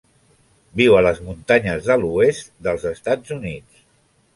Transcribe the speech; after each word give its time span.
Viu 0.81 0.97
a 0.99 1.03
les 1.09 1.21
muntanyes 1.29 1.93
de 1.93 2.01
l'oest 2.03 2.53
dels 2.69 2.91
Estats 2.97 3.41
Units. 3.41 3.89